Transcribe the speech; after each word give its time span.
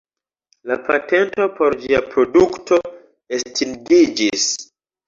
La 0.71 0.77
patento 0.87 1.47
por 1.59 1.77
ĝia 1.85 2.01
produkto 2.15 2.83
estingiĝis. 3.41 4.53